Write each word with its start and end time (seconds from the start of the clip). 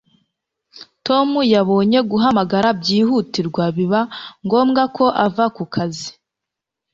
tom 1.07 1.29
yabonye 1.53 1.99
guhamagara 2.11 2.67
byihutirwa 2.79 3.63
biba 3.75 4.01
ngombwa 4.45 4.83
ko 4.95 5.05
ava 5.25 5.45
ku 5.55 5.63
kazi 5.73 6.09